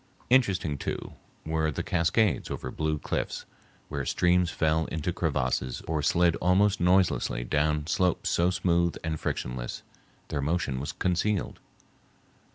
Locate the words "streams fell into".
4.03-5.13